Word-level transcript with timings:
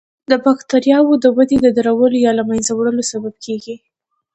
د 0.31 0.33
بکټریاوو 0.45 1.13
د 1.23 1.25
ودې 1.35 1.57
د 1.61 1.67
درولو 1.77 2.17
یا 2.25 2.31
له 2.39 2.43
منځه 2.49 2.71
وړلو 2.73 3.03
سبب 3.11 3.33
کیږي. 3.45 3.75